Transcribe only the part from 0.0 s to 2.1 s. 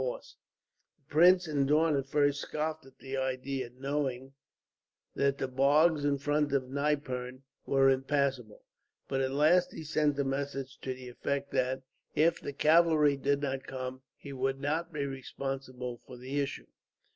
The prince and Daun at